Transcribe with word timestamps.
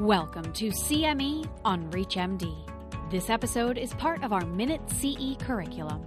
Welcome 0.00 0.52
to 0.52 0.68
CME 0.68 1.48
on 1.64 1.90
ReachMD. 1.90 3.10
This 3.10 3.30
episode 3.30 3.78
is 3.78 3.94
part 3.94 4.22
of 4.22 4.30
our 4.30 4.44
Minute 4.44 4.82
CE 4.90 5.38
curriculum. 5.40 6.06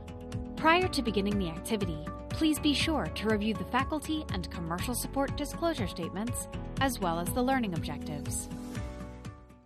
Prior 0.55 0.88
to 0.89 1.01
beginning 1.01 1.39
the 1.39 1.47
activity, 1.47 2.05
please 2.29 2.60
be 2.60 2.71
sure 2.71 3.07
to 3.07 3.28
review 3.28 3.55
the 3.55 3.63
faculty 3.65 4.25
and 4.31 4.47
commercial 4.52 4.94
support 4.94 5.36
disclosure 5.38 5.88
statements, 5.88 6.47
as 6.81 6.99
well 6.99 7.20
as 7.20 7.33
the 7.33 7.41
learning 7.41 7.73
objectives. 7.73 8.47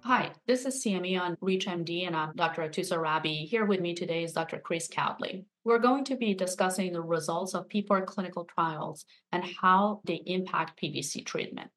Hi, 0.05 0.31
this 0.47 0.65
is 0.65 0.81
CME 0.81 1.19
on 1.19 1.35
ReachMD, 1.43 2.07
and 2.07 2.15
I'm 2.15 2.33
Dr. 2.33 2.61
Atoosa 2.61 2.97
Rabiee. 2.97 3.49
Here 3.49 3.65
with 3.65 3.81
me 3.81 3.93
today 3.93 4.23
is 4.23 4.31
Dr. 4.31 4.57
Kris 4.57 4.87
Kowdley. 4.87 5.43
We're 5.65 5.79
going 5.79 6.05
to 6.05 6.15
be 6.15 6.33
discussing 6.33 6.93
the 6.93 7.01
results 7.01 7.53
of 7.53 7.67
PPAR 7.67 8.05
clinical 8.05 8.45
trials 8.45 9.03
and 9.33 9.43
how 9.43 9.99
they 10.05 10.21
impact 10.25 10.79
PBC 10.81 11.25
treatment. 11.25 11.71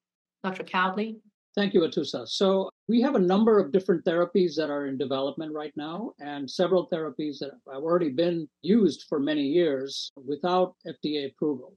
Dr. 0.45 0.63
Kowdley, 0.63 1.17
Thank 1.57 1.73
you, 1.73 1.81
Atoosa. 1.81 2.27
So 2.27 2.69
we 2.87 3.01
have 3.01 3.15
a 3.15 3.19
number 3.19 3.57
of 3.57 3.71
different 3.71 4.05
therapies 4.05 4.53
that 4.57 4.69
are 4.69 4.85
in 4.85 4.95
development 4.95 5.51
right 5.51 5.73
now, 5.75 6.11
and 6.19 6.47
several 6.47 6.87
therapies 6.87 7.39
that 7.39 7.49
have 7.49 7.81
already 7.81 8.09
been 8.09 8.47
used 8.61 9.05
for 9.09 9.19
many 9.19 9.41
years 9.41 10.11
without 10.23 10.75
FDA 10.85 11.31
approval. 11.31 11.75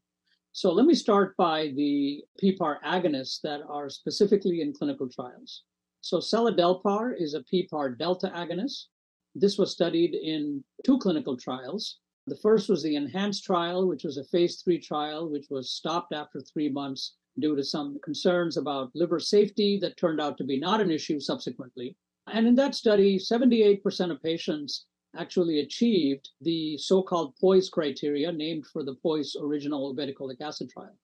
So 0.53 0.71
let 0.71 0.85
me 0.85 0.95
start 0.95 1.35
by 1.39 1.73
the 1.77 2.23
PPAR 2.43 2.83
agonists 2.85 3.41
that 3.43 3.63
are 3.71 3.89
specifically 3.89 4.61
in 4.61 4.75
clinical 4.75 5.09
trials. 5.09 5.63
So 6.03 6.19
seladelpar 6.19 7.15
is 7.19 7.33
a 7.33 7.43
PPAR 7.51 7.97
delta 7.97 8.31
agonist. 8.37 8.89
This 9.35 9.57
was 9.57 9.73
studied 9.73 10.15
in 10.15 10.63
two 10.85 10.99
clinical 10.99 11.39
trials. 11.39 12.01
The 12.27 12.37
first 12.37 12.69
was 12.69 12.83
the 12.83 12.97
enhanced 12.97 13.45
trial, 13.45 13.89
which 13.89 14.05
was 14.05 14.19
a 14.19 14.25
phase 14.25 14.61
three 14.63 14.79
trial, 14.79 15.31
which 15.31 15.47
was 15.49 15.73
stopped 15.73 16.13
after 16.13 16.43
three 16.43 16.69
months 16.69 17.17
due 17.41 17.57
to 17.57 17.65
some 17.65 17.99
concerns 18.05 18.57
about 18.57 18.91
liver 18.95 19.19
safety 19.19 19.79
that 19.81 19.97
turned 19.97 20.21
out 20.21 20.37
to 20.39 20.45
be 20.45 20.59
not 20.59 20.81
an 20.81 20.91
issue 20.91 21.21
subsequently. 21.21 21.97
And 22.27 22.47
in 22.47 22.55
that 22.57 22.75
study, 22.75 23.19
78% 23.19 24.11
of 24.11 24.23
patients 24.23 24.87
actually 25.17 25.61
achieved 25.61 26.29
the 26.41 26.79
so 26.79 27.03
called 27.03 27.35
POISE 27.41 27.69
criteria, 27.71 28.31
named 28.31 28.67
for 28.67 28.85
the 28.85 28.95
POISE 28.95 29.37
original 29.41 29.93
obeticholic 29.93 30.41
acid 30.41 30.71
trial. 30.71 30.97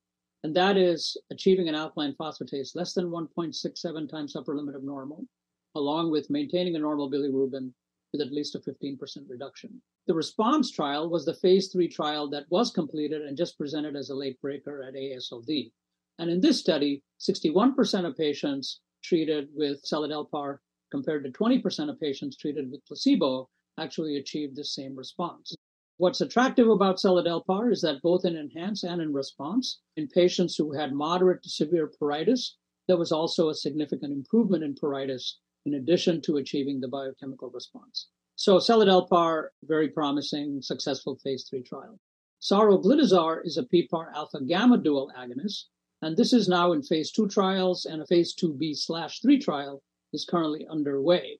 And 0.44 0.54
that 0.54 0.76
is 0.76 1.16
achieving 1.32 1.68
an 1.68 1.74
alkaline 1.74 2.14
phosphatase 2.20 2.76
less 2.76 2.92
than 2.92 3.10
1.67 3.10 4.08
times 4.08 4.36
upper 4.36 4.56
limit 4.56 4.76
of 4.76 4.84
normal, 4.84 5.26
along 5.74 6.10
with 6.10 6.30
maintaining 6.30 6.76
a 6.76 6.78
normal 6.78 7.10
bilirubin 7.10 7.72
with 8.12 8.20
at 8.20 8.32
least 8.32 8.54
a 8.54 8.60
15% 8.60 8.98
reduction. 9.28 9.82
The 10.06 10.14
response 10.14 10.70
trial 10.70 11.10
was 11.10 11.24
the 11.24 11.34
phase 11.34 11.72
three 11.72 11.88
trial 11.88 12.30
that 12.30 12.46
was 12.48 12.70
completed 12.70 13.22
and 13.22 13.36
just 13.36 13.58
presented 13.58 13.96
as 13.96 14.10
a 14.10 14.14
late 14.14 14.40
breaker 14.40 14.84
at 14.84 14.94
AASLD. 14.94 15.72
And 16.18 16.30
in 16.30 16.40
this 16.40 16.58
study, 16.58 17.02
61% 17.20 18.06
of 18.06 18.16
patients 18.16 18.80
treated 19.02 19.48
with 19.54 19.84
seladelpar 19.84 20.58
compared 20.90 21.24
to 21.24 21.30
20% 21.30 21.90
of 21.90 22.00
patients 22.00 22.36
treated 22.36 22.70
with 22.70 22.84
placebo 22.86 23.48
actually 23.78 24.16
achieved 24.16 24.56
the 24.56 24.64
same 24.64 24.96
response. 24.96 25.54
What's 25.98 26.20
attractive 26.20 26.68
about 26.68 26.96
seladelpar 26.96 27.72
is 27.72 27.80
that 27.82 28.02
both 28.02 28.24
in 28.24 28.36
enhance 28.36 28.82
and 28.82 29.00
in 29.00 29.12
response, 29.12 29.80
in 29.96 30.08
patients 30.08 30.56
who 30.56 30.72
had 30.72 30.92
moderate 30.92 31.42
to 31.42 31.50
severe 31.50 31.90
pruritus, 32.00 32.52
there 32.86 32.98
was 32.98 33.12
also 33.12 33.48
a 33.48 33.54
significant 33.54 34.12
improvement 34.12 34.62
in 34.62 34.74
pruritus 34.74 35.34
in 35.64 35.74
addition 35.74 36.20
to 36.22 36.36
achieving 36.36 36.80
the 36.80 36.88
biochemical 36.88 37.50
response. 37.50 38.08
So 38.36 38.58
seladelpar, 38.58 39.48
very 39.64 39.88
promising, 39.88 40.60
successful 40.62 41.16
phase 41.16 41.46
three 41.48 41.62
trial. 41.62 41.98
Saroglitazar 42.42 43.40
is 43.44 43.56
a 43.56 43.64
PPAR 43.64 44.12
alpha 44.14 44.42
gamma 44.42 44.78
dual 44.78 45.10
agonist 45.18 45.64
and 46.02 46.16
this 46.16 46.32
is 46.32 46.48
now 46.48 46.72
in 46.72 46.82
phase 46.82 47.10
two 47.10 47.26
trials, 47.28 47.86
and 47.86 48.02
a 48.02 48.06
phase 48.06 48.34
2b 48.34 48.76
slash 48.76 49.20
3 49.20 49.38
trial 49.38 49.82
is 50.12 50.24
currently 50.24 50.66
underway. 50.68 51.38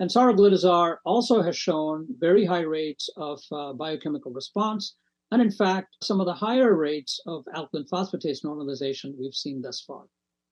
And 0.00 0.10
saroglitazar 0.10 0.96
also 1.04 1.42
has 1.42 1.56
shown 1.56 2.06
very 2.18 2.44
high 2.44 2.62
rates 2.62 3.08
of 3.16 3.40
uh, 3.52 3.72
biochemical 3.72 4.32
response, 4.32 4.96
and 5.30 5.40
in 5.40 5.50
fact, 5.50 5.96
some 6.02 6.20
of 6.20 6.26
the 6.26 6.34
higher 6.34 6.74
rates 6.74 7.20
of 7.26 7.44
alkaline 7.54 7.86
phosphatase 7.86 8.44
normalization 8.44 9.16
we've 9.16 9.34
seen 9.34 9.62
thus 9.62 9.80
far. 9.80 10.04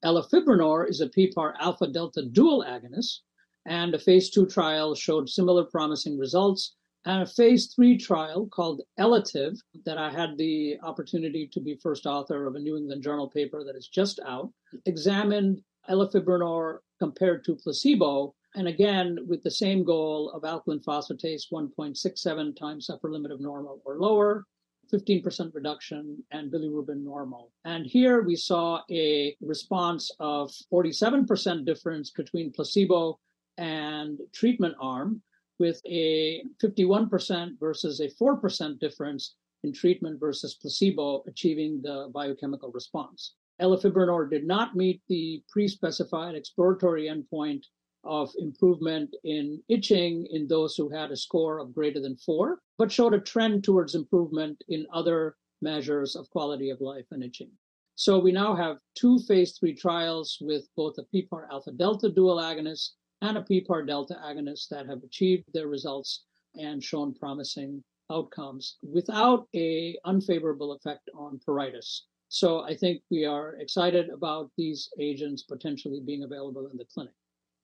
Elafibranor 0.05 0.89
is 0.89 1.01
a 1.01 1.09
PPAR 1.09 1.55
alpha 1.59 1.87
delta 1.87 2.23
dual 2.25 2.65
agonist, 2.67 3.21
and 3.67 3.95
a 3.95 3.99
phase 3.99 4.31
two 4.31 4.47
trial 4.47 4.95
showed 4.95 5.29
similar 5.29 5.65
promising 5.65 6.19
results 6.19 6.77
a 7.05 7.27
phase 7.27 7.73
three 7.75 7.97
trial 7.97 8.47
called 8.47 8.83
Elative 8.99 9.59
that 9.85 9.99
I 9.99 10.11
had 10.11 10.37
the 10.37 10.79
opportunity 10.83 11.49
to 11.53 11.61
be 11.61 11.77
first 11.77 12.07
author 12.07 12.47
of 12.47 12.55
a 12.55 12.61
New 12.61 12.77
England 12.77 13.03
Journal 13.03 13.29
paper 13.29 13.65
that 13.65 13.77
is 13.77 13.89
just 13.89 14.21
out, 14.27 14.51
examined 14.87 15.63
elafibranor 15.89 16.79
compared 16.99 17.45
to 17.45 17.57
placebo, 17.57 18.35
and 18.55 18.69
again 18.69 19.19
with 19.27 19.43
the 19.43 19.51
same 19.51 19.85
goal 19.85 20.31
of 20.31 20.45
alkaline 20.45 20.81
phosphatase 20.81 21.45
1.67 21.53 22.57
times 22.57 22.91
upper 22.91 23.11
limit 23.11 23.33
of 23.33 23.41
normal 23.41 23.81
or 23.85 23.97
lower, 23.99 24.45
15% 24.93 25.55
reduction, 25.55 26.23
and 26.33 26.53
bilirubin 26.53 27.03
normal. 27.03 27.53
And 27.65 27.87
here 27.87 28.23
we 28.23 28.37
saw 28.37 28.83
a 28.91 29.37
response 29.41 30.11
of 30.19 30.51
47% 30.73 31.65
difference 31.65 32.11
between 32.11 32.53
placebo 32.53 33.19
and 33.57 34.19
treatment 34.33 34.75
arm 34.81 35.23
with 35.61 35.81
a 35.87 36.43
51% 36.61 37.61
versus 37.61 38.01
a 38.01 38.09
4% 38.09 38.81
difference 38.81 39.37
in 39.63 39.73
treatment 39.73 40.19
versus 40.19 40.55
placebo 40.55 41.23
achieving 41.29 41.81
the 41.83 42.11
biochemical 42.13 42.73
response. 42.73 43.35
Elafibranor 43.61 44.29
did 44.31 44.47
not 44.47 44.75
meet 44.75 45.03
the 45.09 45.43
pre-specified 45.49 46.35
exploratory 46.35 47.09
endpoint 47.09 47.63
of 48.05 48.33
improvement 48.39 49.15
in 49.25 49.63
itching 49.69 50.27
in 50.31 50.49
those 50.49 50.75
who 50.75 50.89
had 50.89 51.11
a 51.11 51.17
score 51.17 51.59
of 51.59 51.75
greater 51.75 52.01
than 52.01 52.17
four, 52.17 52.61
but 52.79 52.91
showed 52.91 53.13
a 53.13 53.21
trend 53.21 53.63
towards 53.63 53.95
improvement 53.95 54.65
in 54.69 54.87
other 54.93 55.37
measures 55.61 56.17
of 56.17 56.31
quality 56.31 56.71
of 56.71 56.81
life 56.81 57.05
and 57.11 57.23
itching. 57.23 57.51
So 57.97 58.19
we 58.19 58.33
now 58.33 58.57
have 58.57 58.79
two 58.95 59.19
phase 59.19 59.59
three 59.59 59.75
trials 59.75 60.39
with 60.41 60.67
both 60.75 60.97
a 60.97 61.05
PPAR 61.15 61.51
alpha 61.51 61.73
delta 61.73 62.09
dual 62.09 62.39
agonist 62.39 62.93
and 63.23 63.39
a 63.39 63.43
PPAR 63.43 63.87
delta 63.87 64.19
agonist 64.25 64.69
that 64.69 64.87
have 64.87 65.03
achieved 65.03 65.45
their 65.53 65.69
results 65.69 66.25
and 66.57 66.83
shown 66.83 67.15
promising 67.15 67.83
outcomes 68.11 68.77
without 68.83 69.47
a 69.55 69.97
unfavorable 70.05 70.73
effect 70.73 71.09
on 71.15 71.39
pruritus. 71.47 72.03
So 72.29 72.61
I 72.61 72.77
think 72.77 73.03
we 73.11 73.25
are 73.25 73.57
excited 73.57 74.09
about 74.09 74.51
these 74.57 74.89
agents 74.99 75.43
potentially 75.43 76.01
being 76.01 76.23
available 76.23 76.69
in 76.69 76.77
the 76.77 76.85
clinic. 76.85 77.15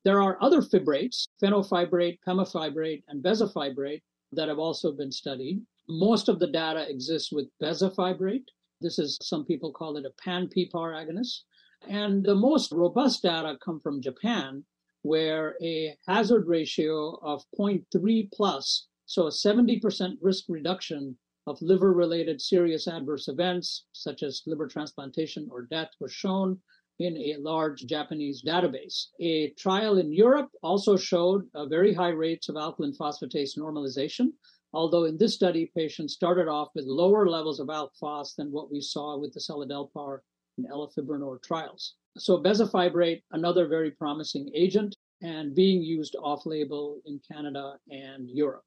There 0.05 0.23
are 0.23 0.39
other 0.41 0.61
fibrates, 0.61 1.27
fenofibrate, 1.43 2.19
pemafibrate, 2.27 3.03
and 3.09 3.23
bezafibrate 3.23 4.03
that 4.33 4.49
have 4.49 4.59
also 4.59 4.93
been 4.93 5.13
studied. 5.13 5.61
Most 5.89 6.29
of 6.29 6.39
the 6.39 6.47
data 6.49 6.89
exists 6.89 7.33
with 7.33 7.49
bezafibrate. 7.63 8.45
This 8.81 8.99
is 8.99 9.19
some 9.23 9.45
people 9.45 9.73
call 9.73 9.97
it 9.97 10.05
a 10.05 10.23
pan 10.23 10.49
PPAR 10.49 10.95
agonist. 10.95 11.43
And 11.89 12.25
the 12.25 12.35
most 12.35 12.73
robust 12.73 13.23
data 13.23 13.57
come 13.65 13.81
from 13.81 14.03
Japan, 14.03 14.65
where 15.07 15.55
a 15.63 15.97
hazard 16.07 16.47
ratio 16.47 17.19
of 17.23 17.45
0.3 17.59 18.29
plus, 18.33 18.89
so 19.07 19.27
a 19.27 19.31
70% 19.31 20.17
risk 20.21 20.45
reduction 20.49 21.17
of 21.47 21.63
liver 21.63 21.93
related 21.93 22.41
serious 22.41 22.89
adverse 22.89 23.29
events, 23.29 23.87
such 23.93 24.23
as 24.23 24.43
liver 24.47 24.67
transplantation 24.67 25.49
or 25.51 25.63
death, 25.63 25.91
was 26.01 26.13
shown 26.13 26.59
in 26.99 27.17
a 27.17 27.37
large 27.39 27.87
Japanese 27.87 28.43
database. 28.43 29.07
A 29.21 29.51
trial 29.51 29.99
in 29.99 30.13
Europe 30.13 30.51
also 30.63 30.97
showed 30.97 31.45
uh, 31.55 31.67
very 31.67 31.93
high 31.93 32.09
rates 32.25 32.49
of 32.49 32.57
alkaline 32.57 32.95
phosphatase 32.95 33.57
normalization, 33.57 34.29
although 34.73 35.05
in 35.05 35.19
this 35.19 35.35
study, 35.35 35.71
patients 35.77 36.15
started 36.15 36.49
off 36.49 36.69
with 36.75 36.85
lower 36.87 37.29
levels 37.29 37.61
of 37.61 37.69
alk 37.69 37.91
phos 38.01 38.35
than 38.35 38.51
what 38.51 38.73
we 38.73 38.81
saw 38.81 39.17
with 39.17 39.33
the 39.35 39.41
seladelpar 39.41 40.21
and 40.57 40.69
elafibranor 40.69 41.43
trials. 41.43 41.95
So 42.19 42.43
bezafibrate, 42.43 43.23
another 43.33 43.69
very 43.69 43.91
promising 43.91 44.51
agent, 44.55 44.97
and 45.23 45.55
being 45.55 45.83
used 45.83 46.17
off-label 46.23 47.01
in 47.07 47.21
Canada 47.31 47.77
and 47.91 48.29
Europe. 48.29 48.63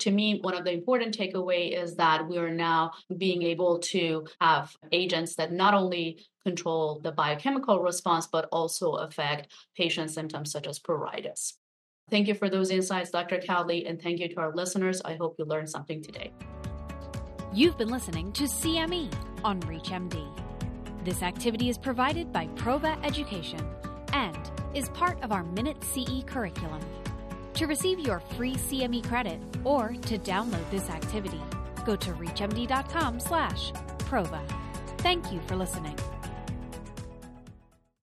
To 0.00 0.10
me, 0.10 0.40
one 0.42 0.54
of 0.54 0.64
the 0.64 0.72
important 0.72 1.16
takeaway 1.16 1.72
is 1.82 1.96
that 1.96 2.28
we 2.28 2.36
are 2.38 2.50
now 2.50 2.92
being 3.16 3.42
able 3.42 3.78
to 3.78 4.26
have 4.40 4.76
agents 4.92 5.36
that 5.36 5.52
not 5.52 5.72
only 5.74 6.22
control 6.44 7.00
the 7.02 7.12
biochemical 7.12 7.80
response, 7.80 8.26
but 8.26 8.46
also 8.52 8.92
affect 8.92 9.52
patient 9.76 10.10
symptoms 10.10 10.52
such 10.52 10.66
as 10.66 10.78
pruritus. 10.78 11.54
Thank 12.10 12.28
you 12.28 12.34
for 12.34 12.50
those 12.50 12.70
insights, 12.70 13.10
Dr. 13.10 13.38
Kowdley, 13.38 13.86
and 13.86 14.00
thank 14.00 14.20
you 14.20 14.28
to 14.28 14.40
our 14.40 14.54
listeners. 14.54 15.00
I 15.04 15.16
hope 15.16 15.36
you 15.38 15.44
learned 15.44 15.70
something 15.70 16.02
today. 16.02 16.30
You've 17.52 17.78
been 17.78 17.88
listening 17.88 18.32
to 18.32 18.44
CME 18.44 19.12
on 19.42 19.60
ReachMD. 19.62 20.45
This 21.06 21.22
activity 21.22 21.68
is 21.68 21.78
provided 21.78 22.32
by 22.32 22.48
Prova 22.56 22.98
Education 23.04 23.64
and 24.12 24.36
is 24.74 24.88
part 24.88 25.22
of 25.22 25.30
our 25.30 25.44
Minute 25.44 25.76
CE 25.84 26.24
curriculum. 26.26 26.80
To 27.54 27.66
receive 27.66 28.00
your 28.00 28.18
free 28.18 28.56
CME 28.56 29.06
credit 29.06 29.38
or 29.62 29.90
to 29.90 30.18
download 30.18 30.68
this 30.68 30.90
activity, 30.90 31.40
go 31.84 31.94
to 31.94 32.10
reachmd.com 32.14 33.20
slash 33.20 33.70
prova. 33.98 34.40
Thank 34.98 35.32
you 35.32 35.38
for 35.46 35.54
listening. 35.54 35.96